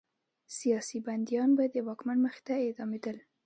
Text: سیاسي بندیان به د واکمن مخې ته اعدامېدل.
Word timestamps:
سیاسي 0.57 0.97
بندیان 1.07 1.49
به 1.57 1.63
د 1.73 1.75
واکمن 1.87 2.17
مخې 2.25 2.41
ته 2.47 2.53
اعدامېدل. 2.65 3.17